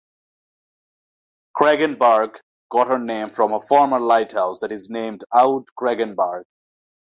Kraggenburg 1.55 2.39
got 2.71 2.87
her 2.87 2.97
name 2.97 3.29
from 3.29 3.53
a 3.53 3.61
former 3.61 3.99
lighthouse 3.99 4.57
that 4.61 4.71
is 4.71 4.89
named 4.89 5.23
"Oud 5.31 5.65
Kraggenburg". 5.77 6.45